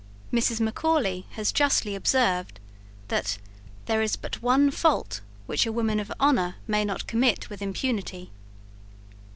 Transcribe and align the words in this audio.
Mrs. 0.33 0.59
Macaulay 0.59 1.27
has 1.33 1.51
justly 1.51 1.93
observed, 1.93 2.59
that 3.09 3.37
"there 3.85 4.01
is 4.01 4.15
but 4.15 4.41
one 4.41 4.71
fault 4.71 5.21
which 5.45 5.67
a 5.67 5.71
woman 5.71 5.99
of 5.99 6.11
honour 6.19 6.55
may 6.65 6.83
not 6.83 7.05
commit 7.05 7.51
with 7.51 7.61
impunity." 7.61 8.31